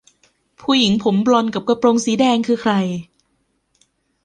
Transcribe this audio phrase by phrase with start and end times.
[0.61, 2.73] ผู้หญิงผมบลอนด์กับกระโปรงสีแดงคือใคร?